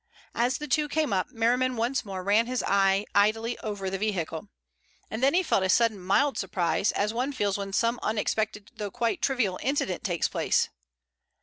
[0.33, 4.49] As the two came up, Merriman once more ran his eye idly over the vehicle.
[5.11, 8.89] And then he felt a sudden mild surprise, as one feels when some unexpected though
[8.89, 10.69] quite trivial incident takes place.